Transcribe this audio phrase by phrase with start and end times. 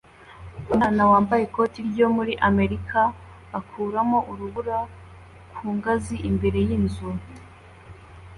[0.69, 2.99] Umwana wambaye ikoti ryo muri Amerika
[3.59, 4.77] akuramo urubura
[5.55, 7.07] ku ngazi imbere yinzu